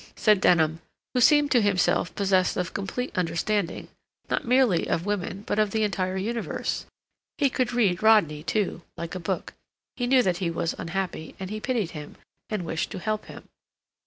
[0.01, 0.81] "Um," said Denham,
[1.13, 3.87] who seemed to himself possessed of complete understanding,
[4.31, 6.87] not merely of women, but of the entire universe.
[7.37, 9.53] He could read Rodney, too, like a book.
[9.95, 12.15] He knew that he was unhappy, and he pitied him,
[12.49, 13.47] and wished to help him.